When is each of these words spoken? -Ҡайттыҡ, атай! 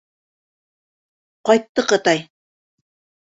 -Ҡайттыҡ, 1.49 1.93
атай! 1.99 2.25